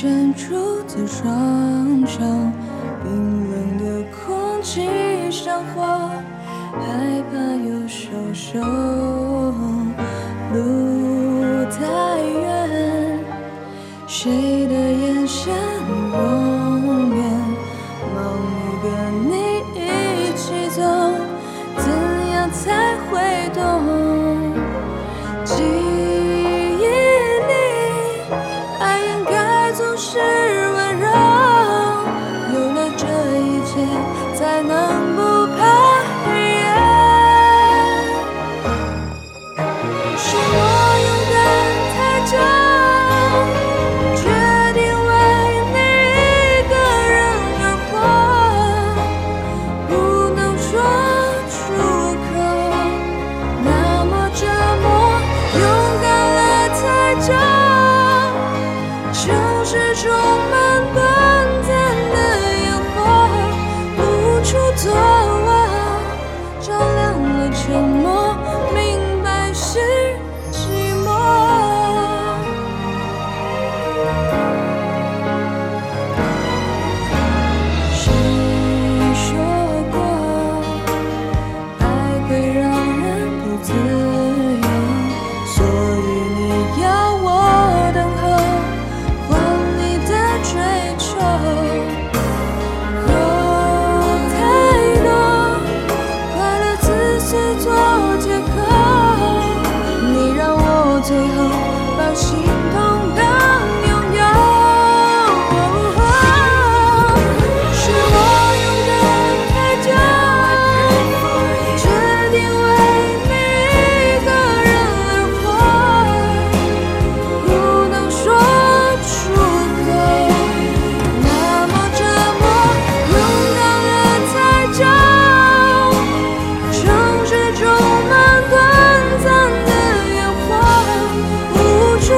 [0.00, 2.20] 牵住的双手，
[3.02, 4.88] 冰冷的空气
[5.28, 5.82] 像火，
[6.72, 7.36] 害怕
[7.68, 8.62] 又受伤。
[10.54, 13.18] 路太远，
[14.06, 14.57] 谁？
[40.18, 40.67] 说。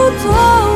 [0.00, 0.69] 不做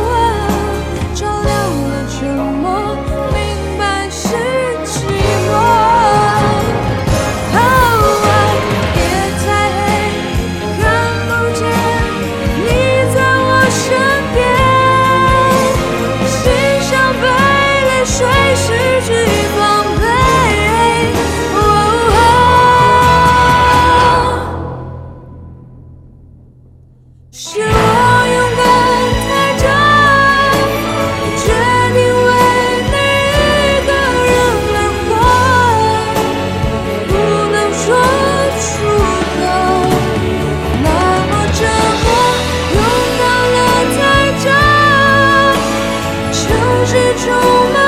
[47.17, 47.31] 充
[47.73, 47.84] 满。